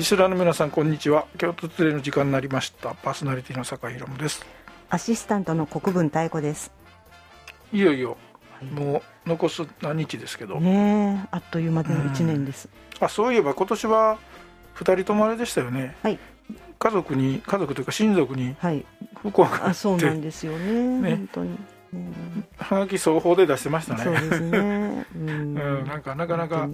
[0.00, 1.26] リスナーの皆さんこんにちは。
[1.36, 2.94] 京都トレの時間になりました。
[2.94, 4.46] パーソナリティの坂井宏です。
[4.88, 6.72] アシスタントの国分太子です。
[7.70, 8.16] いよいよ、
[8.72, 10.58] もう残す何日ですけど。
[10.58, 14.18] ねあっという間での1年です、あそういえば今年は
[14.76, 16.18] 2人ともあれでしたよね、はい、
[16.78, 18.56] 家族に家族というか親族に
[19.20, 20.72] 不幸があそうなんですよね。
[20.98, 21.10] ね。
[21.10, 21.58] 本当に。
[22.56, 24.04] はがき双方で出してましたね。
[24.04, 25.06] そうですね。
[25.14, 26.70] うん、なんかなかなか。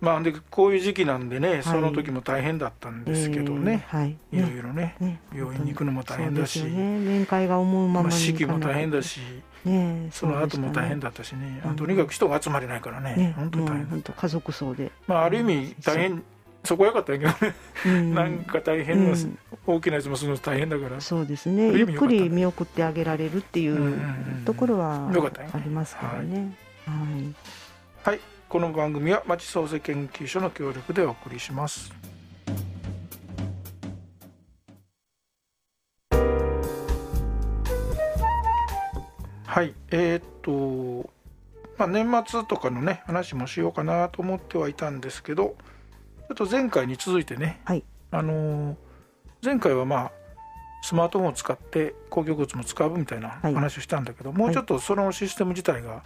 [0.00, 4.96] まあ、でこういう時期なんでね、その時も大変だったんですけどね、はい、いろいろね
[5.34, 8.14] 病院に行くのも大変だし、ね、面会が思うままに。
[8.14, 9.20] 式も大変だし、
[9.64, 13.86] ね、その後も大変だったしね、とにかく人が集まれないからね、本当大変。
[13.86, 16.22] 本当家族葬で、まあ、ある意味大変
[16.64, 17.54] そこはよかったけどね、
[17.86, 21.00] うん、なんか大変な、うん、大きなやつもするの大変だから。
[21.00, 21.70] そうですね。
[21.72, 23.98] ゆっくり見送ってあげられるっていう
[24.46, 25.10] ところは
[25.52, 31.92] ありますからね、はい、はい、この番組は町創生研究所の協力でお送りします。
[39.54, 41.10] はいえー、っと
[41.78, 45.56] まあ年末とかのね話もしようかなと思ってはいたんですけど
[46.28, 48.76] ちょっと前回に続いてね、はい、あの
[49.44, 50.12] 前回はまあ
[50.82, 56.02] スマートフォンを使って公共交通も使うみたいな話をしたんだけど、はい、もうちょっとそのシステム自体が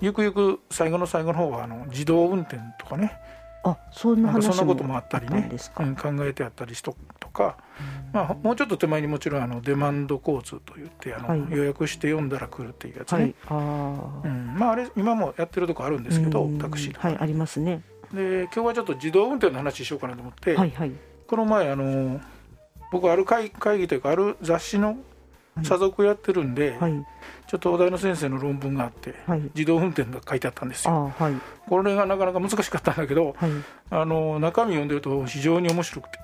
[0.00, 3.18] ゆくゆく最後の最後の方はあの自動運転とかね。
[3.66, 5.50] あそんなそんなこともあったりね、
[5.80, 7.56] うん、考えてあったりしととか、
[8.12, 14.54] まあ、もうちょっと手前にもちろんあのデマンド交通といってあの、はい、予約して読んだら来るっていうやつね、はい、あ,、うん。
[14.58, 17.80] まあ、あれ今もやってるとこあるんですけど、タクシーはい、ありますね。
[18.12, 20.92] で今日はちょっと自動運転の話しようかなと思って、はいはい、
[21.26, 22.20] この前あの
[22.92, 24.98] 僕ある会会議というかある雑誌の
[25.62, 26.92] 査読やってるんで、はい、
[27.46, 31.34] ちょっと東大の先生の論文があって、はい、自動運転が書いてあったんですよ、はい、
[31.68, 33.36] これがなかなか難しかったんだけど、
[33.90, 36.18] あの中身読んでると非常に面白くて、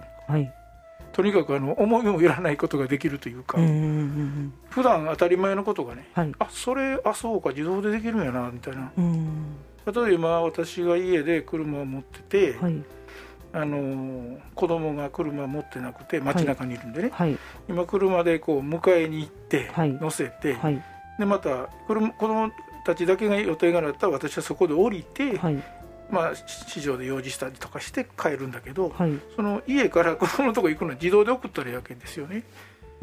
[1.12, 8.92] とにかくあの思いもよらないことができるというか、ん普段当たり前のことがね、あそれあそうか自動でできるんやなみたいな。
[9.86, 12.82] 例えば今私が家で車を持ってて、はい、
[13.52, 17.36] あの子供が車持ってなくて街中にいるんでね、はい、
[17.68, 20.82] 今車でこう迎えに行って、はい、乗せて、はい、
[21.18, 22.52] でまた車子供
[22.84, 25.38] たちだけが予定があったら私はそこで降りて、
[26.10, 28.94] まあ、市場で用事したりとかして帰るんだけど、
[29.36, 32.44] その家から 子供のとこ行くのは自動で送ったらいいわけですよね。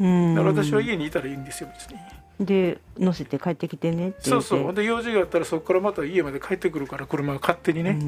[0.00, 1.98] だから私は家にいたらいいんですよ別に。
[2.40, 4.74] で乗せて帰ってきてねってそうそう。
[4.74, 7.98] で用事があったらそこからまた家まで帰ってくるから車が勝手にね。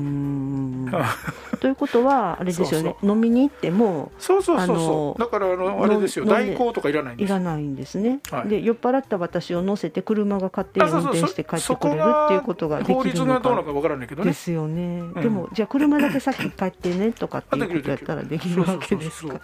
[1.59, 2.95] ということはあれですよね。
[3.03, 5.21] 飲みに行ってもそうそうそうそう。
[5.21, 6.25] だからあのあれですよ。
[6.27, 7.27] 代行とかいらないんです。
[7.27, 13.03] いらないんですね、はい、で酔っ払った私を乗せて車が勝手に運転して帰ってくれるっていうことができるのか。
[13.03, 14.31] 法律がどうなのかわからないけどね。
[14.31, 18.63] ですよね、うん、でもじゃあ車だけ先帰ってねとかっていうことやったらできる。
[18.63, 19.41] わけですか。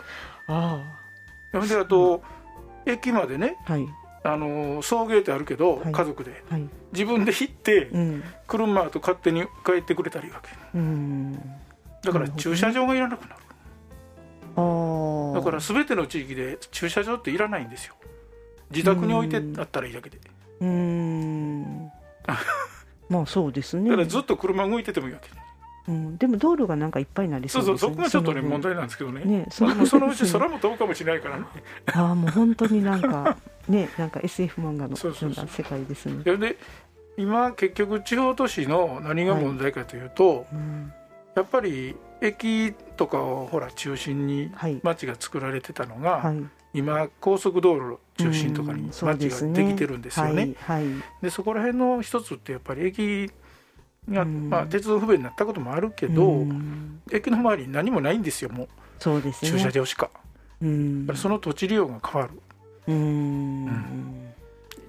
[0.46, 0.80] あ
[1.52, 1.66] あ。
[1.66, 2.22] であと、
[2.86, 3.88] うん、駅までね、はい
[4.26, 11.32] あの送迎ってあるけど、はい、家族で、はい、自分で行って、うん、車と勝手に帰ってくれたらいいわけ、うん、
[12.02, 13.46] だから駐車場がいらなくなる。
[14.56, 17.94] だから全ての地域で駐車場っていらないんですよ。
[18.70, 20.18] 自宅に置いてあったらいいだけで。
[20.60, 21.90] うん。
[23.10, 23.90] まあそうですね。
[23.90, 25.30] だからずっと車動いててもいいわけ。
[25.88, 27.78] うん、でも道路がなんかいっぱいになりそうですね。
[27.78, 29.24] そうそこがちょっとね問題なんですけどね。
[29.24, 31.44] ねそのそのうち空も飛ぶかもしれないからね。
[31.92, 33.36] ああもう本当になんか
[33.68, 36.22] ねなんか SF 漫画の世界ですね。
[36.36, 36.56] で
[37.16, 40.46] 今結局地方都市の何が問題かというと、はい。
[40.52, 40.92] うん、
[41.34, 44.50] やっぱり駅とかをほら中心に
[44.82, 50.54] 街が作られてたのが、はい、今高速道路中心とかに街ができてるんですよね。
[51.22, 53.30] でそこら辺の一つってやっぱり駅
[54.08, 56.46] が、まあ、鉄道不便になったこともあるけど、
[57.10, 58.68] 駅の周りに何もないんですよもう。
[58.98, 60.10] そうです、ね、駐車場しか。
[60.60, 62.40] その土地利用が変わる。
[62.88, 64.32] うん、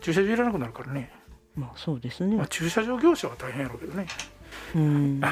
[0.02, 1.12] 駐車場いらなくなるからね。
[1.56, 2.36] まあそうですね。
[2.36, 4.08] まあ、駐車場業者は大変やろうけどね。
[4.76, 5.22] うん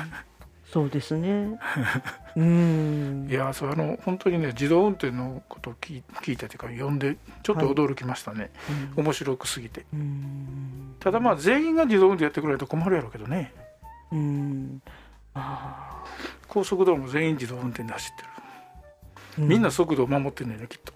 [0.75, 1.57] そうですね。
[2.35, 3.27] うん。
[3.29, 8.39] いや、そう、あの、本当にね、自動運転のことを聞聞いたというか、読んで、ちょっと驚きましたね。
[8.39, 8.49] はい
[8.97, 9.85] うん、面白くすぎて。
[10.99, 13.53] ただ、まあ、全員が自動運転やってくれると困るやろうけどね。
[14.11, 14.81] うん。
[15.33, 16.05] ああ。
[16.49, 19.47] 高速道路も全員自動運転で走ってる。
[19.47, 20.93] みんな速度を守ってんねんね、きっと。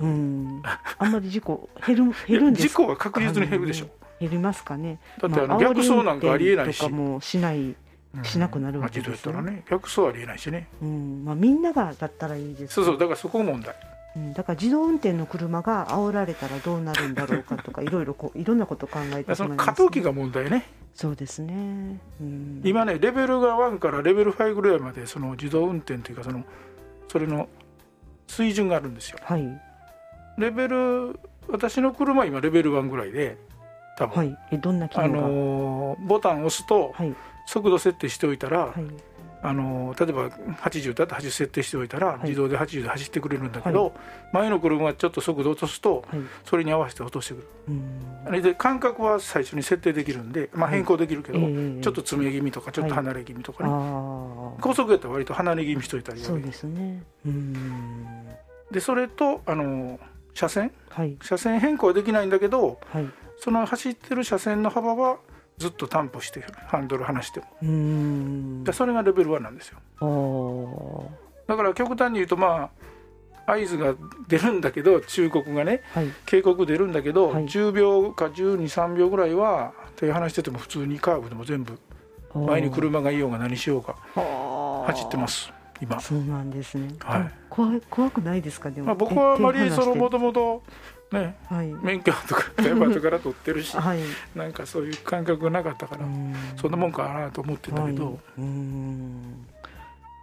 [0.00, 0.62] うん。
[0.98, 3.86] あんまり事故減る減るんです事故は確実に減るでしょ。
[4.20, 5.00] 減りますかね？
[5.20, 6.88] だってあの逆走なんかありえないし。
[6.88, 7.74] もしない
[8.24, 9.64] しなくなるわけです、ね、自動やったらね。
[9.70, 11.24] 逆走はありえないしね、うん。
[11.24, 12.98] まあ、みんながだったらいいです、そうそう。
[12.98, 13.74] だからそこが問題、
[14.16, 20.66] うん、だから自動運転の車が煽られたらどうなるんだろうかとか いろいろこういろんなこと考えてその過渡期が問題ね。
[20.94, 26.44] そうですね、うん、今ねレベルが1からレベル5ぐらいまでその自動運転というかその
[27.08, 27.48] それの
[28.26, 29.18] 水準があるんですよ。
[29.22, 29.62] はい、
[30.38, 31.18] レベル
[31.48, 33.36] 私の車は今レベル1ぐらいで
[33.96, 36.94] 多分、はい、えどんな機能あのボタンを押すと、
[37.46, 38.72] 速度設定しておいたら、はい、
[39.42, 43.92] あの例えば80だと80設定しておいたら、自動で80で走ってくれるんだけど、はい、
[44.32, 46.04] 前の車はちょっと速度落とすと、
[46.44, 47.48] それに合わせて落としてくる、
[48.24, 53.70] あれで間隔は最初に設定できるんで、まあ、変更できるけど、ちょっと詰め気味とかちょっと離れ気味とかね、
[54.60, 57.02] 高速やったら割と離れ気味しといたりそうですね。
[58.70, 60.00] でそれとあの
[60.34, 60.72] 車線、
[61.22, 62.80] 車線変更はできないんだけど、
[63.38, 65.18] その走ってる車線の幅は
[65.58, 71.10] ずっと担保してハンドル離してもでそれがレベル1なんですよ。
[71.46, 72.70] だから極端に言うとま
[73.46, 73.94] あ合図が
[74.28, 81.78] 出るんだけど忠告がね、はい、警告出るんだけど、はい、10秒か123秒ぐらいは手離してても普通にカーブでも全部
[82.34, 83.96] 前に車がいようが何しようが
[84.86, 85.52] 走ってます
[85.82, 86.00] 今。
[86.00, 88.70] そうなんですね、はい、怖怖くないですか？
[88.70, 90.62] でも、まあ、僕はあまりそのもともと
[91.10, 93.98] ね、はい、免許とか大和から取ってるし、はい、
[94.34, 96.06] なんかそういう感覚がなかったから
[96.56, 98.12] そんなもんかなと思ってたけど、は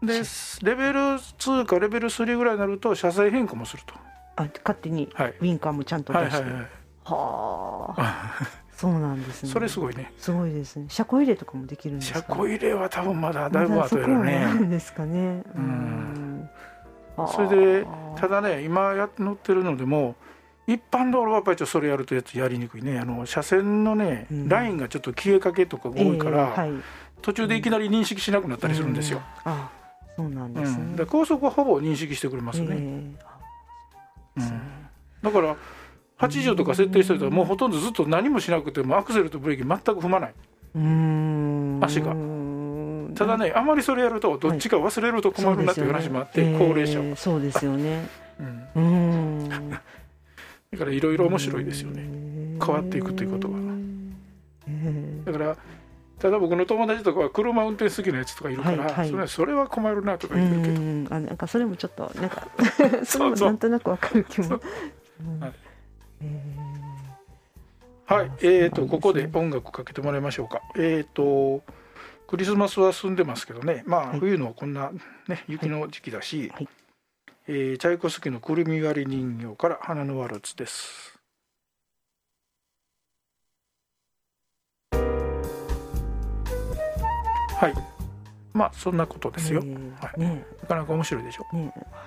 [0.03, 0.21] い、で
[0.63, 3.93] レベル2かレベル3ぐらいになると車載変更もすると。
[4.37, 5.09] あ勝手に
[5.41, 8.39] ウィンカーもちゃんと出して、はいはいはい、はあ
[8.79, 9.49] そうなんですね。
[9.49, 10.13] それすごいね。
[10.17, 10.85] すごいですね。
[10.87, 12.19] 車庫入れとかもできるんですか？
[12.19, 15.43] 車庫入れは多分まだだいぶ後やろねあるんですかね。
[15.53, 16.49] うん。
[17.27, 20.15] それでただね今や乗ってるのでも
[20.65, 22.97] 一般道路はやっぱりそれやるとやつやりにくいね。
[22.97, 26.83] あの車線のね、うん、ラインがちょっと消えかけとか多いから、えーはい、
[27.21, 29.21] 途中でいきなり認識しなくなったりするんですよ。
[29.45, 29.69] うん、あ
[30.15, 32.67] そうなんですね、うん、高速はほぼ認識してくれますね。
[32.69, 32.77] えー、
[34.37, 34.61] うん、
[35.21, 35.57] だから
[36.19, 40.33] 80とか設定してるともうほとんどずっと何もしなくてもアクセルとブレーキ全く踏まない。
[41.81, 42.15] 足が。
[43.15, 46.51] ただねあまりそれやるとどっちか忘れると困るなっていう話もあって、はい。
[46.51, 48.07] ね、高齢者は、えー、そうですよね。
[48.75, 52.03] うん、だからいろいろ面白いですよね。
[52.63, 53.57] 変わっていくということは。
[55.25, 55.57] だから
[56.19, 60.79] ただ僕の友達とかは車運転好きなやつとかいるから、はいはい、それそれは困るなとか言ってるけ
[61.09, 61.15] ど。
[61.15, 62.47] あなんかそれもちょっとなんか
[63.05, 64.59] それもなんとなくわかる気も。
[65.39, 65.68] はい
[68.05, 70.61] はい、えーと、ここで音楽かけてもらいましょうか。
[70.75, 71.63] えっ、ー、と、
[72.27, 74.91] クリスマスは済んでますけどね、まあ、はい、冬のこんな、
[75.27, 76.67] ね、雪の時期だし、はい、
[77.47, 81.19] えー、チャイコスキーのくるみ割り人形から花のワルツです。
[87.59, 87.98] はい。
[88.53, 89.59] まあそんなことですよ。
[89.59, 89.65] は
[90.17, 91.55] い、ね、なかなか面白いでしょう。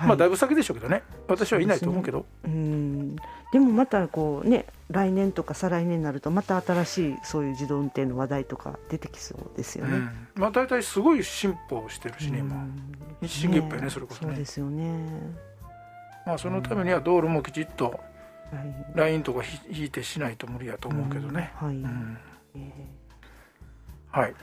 [0.05, 1.03] まあだいぶ先でしょうけどね。
[1.29, 2.27] 私はいないと思うけど。
[2.45, 3.17] う、ね、ん。
[3.53, 9.97] でもまたこうね来年とか再来年になるとまた新しいそういう自動運転の話題とか出てきそうですよね。
[9.97, 12.67] うん、まあ大体すごい進歩してるしね今。
[13.21, 14.31] 日進月歩ねそれこそね。
[14.33, 15.43] そうですよね。
[16.27, 18.01] まあそのためには道路もきちっと
[18.95, 21.53] ラインとか引いてしないと無理やと思うけどね。
[21.55, 21.77] はい。
[21.77, 22.19] うん
[24.13, 24.35] はい。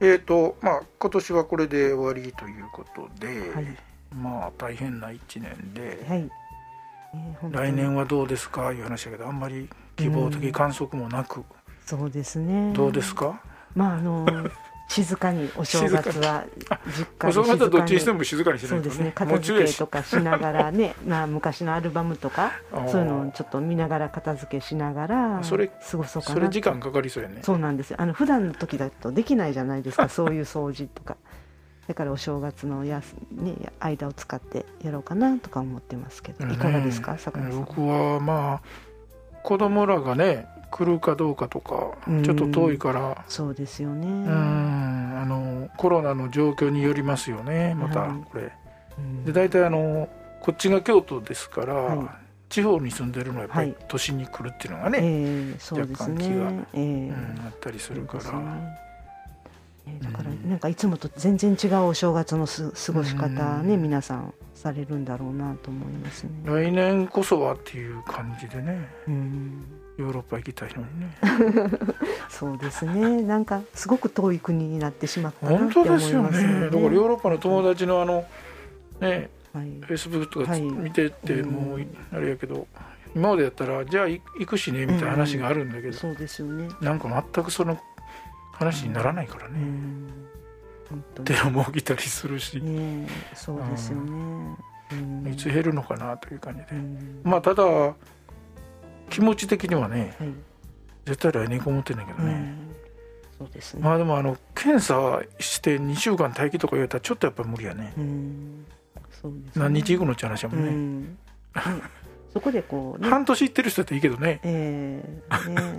[0.00, 3.66] えっ、ー、とまあ今年はこれで終わりということで、はい、
[4.14, 6.30] まあ大変な1年で、はい。
[7.14, 11.44] えー、来年はどうですかいう話だけどあんまり希望的観測もなく、
[11.84, 12.72] そうですね。
[12.74, 13.40] どうですか？
[13.74, 14.26] まああの
[15.02, 16.46] 静かにお正月は
[16.86, 19.12] 実家お正月はどっちにしても静かにしないと、ね、そうですね。
[19.14, 22.52] 片付けとかしながらね まあ昔のアルバムとか
[22.88, 26.34] そういうのをちょっと見ながら片付けしながらそれ過ごそうかな。
[26.36, 27.40] それ時間かかりそうやね。
[27.42, 27.96] そうなんですよ。
[28.00, 30.08] あの普段の時だとできないじゃないですか。
[30.10, 31.16] そういう掃除とか。
[31.88, 36.46] だからお正月のやす、ね、間を使ってやろうかなとか思ってますけど。
[36.46, 37.50] いかがですか、坂さん。
[37.50, 38.60] 僕はまあ
[39.42, 41.92] 子供らがね来るかどうかとか
[42.22, 43.24] ちょっと遠いから。
[43.28, 44.06] そうですよね。
[44.06, 44.96] うん。
[45.16, 50.08] あのコロナの状況によりますよねまたこれ、はい、で大体あの
[50.40, 52.08] こっちが京都ですから、はい、
[52.48, 58.22] 地方に住んでるのはやっぱり都心に来るっていうのがね、はいえー、若干気が、えー、うん、あったりするから。
[60.02, 66.30] だからなんかいつもと全然違うお正月のす過ごし方ね、皆さんされるんだろうなと思いますね。
[66.44, 69.64] 来年こそはっていう感じでね、うん、
[69.96, 71.16] ヨーロッパ行きたいのにね。
[72.28, 73.22] そうですね。
[73.22, 76.18] なんかすごく遠い国になってしまったなって思いますね。
[76.18, 76.60] 本当ですよね。
[76.66, 78.24] だからヨーロッパの友達のあの
[79.00, 82.66] ね、はい、フェイスブックとか見てて、もうあれやけど、
[83.14, 86.68] 今までやったらじゃあ行くしねみたいな話があるんだけど、そうですよね。
[86.82, 87.78] なんか全くその
[88.52, 89.58] 話にならないからね、
[91.24, 96.66] テロも起きたりするし、ね、そうですよね、いつ減るのかなという感じで、
[97.22, 97.64] まあただ
[99.10, 100.28] 気持ち的にはね、はい、
[101.06, 102.54] 絶対来年こもってんだけどね、
[103.38, 103.82] そうですね。
[103.82, 107.92] まあでもあの検査して2週間待機とか言われたらちょっとやっぱり無理やね、
[109.22, 111.18] そうです、ね、何日行くのって話やもんね、うん。
[112.32, 115.78] そこでこう、ね、半年行ってる人っていいけどね,、えーね。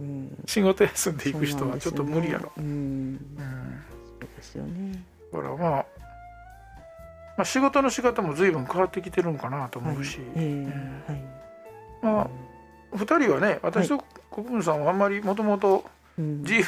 [0.00, 2.52] うん、仕事休んで行く人はちょっと無理やろ。
[2.56, 3.20] う、ね、うん、うん、
[4.20, 5.04] そうですよね。
[5.32, 5.86] だからまあ
[7.36, 10.28] まあ、仕事の仕方も随分変わってきてるのかなと思うし、はい。
[10.36, 11.24] えーはい、
[12.02, 12.30] まあ
[12.94, 13.98] 2人はね私と
[14.30, 15.84] 国分さんはあんまりもともと
[16.16, 16.62] 自由